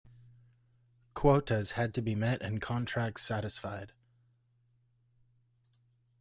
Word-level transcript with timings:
Quotas 1.13 1.73
had 1.73 1.93
to 1.93 2.01
be 2.01 2.15
met 2.15 2.41
and 2.41 2.59
contracts 2.59 3.21
satisfied. 3.21 3.93